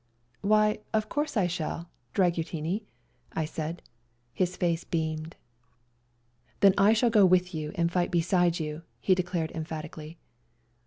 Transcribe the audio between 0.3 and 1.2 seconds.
"Why, of